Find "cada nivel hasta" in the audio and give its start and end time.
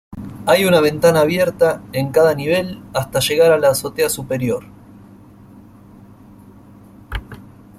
2.11-3.19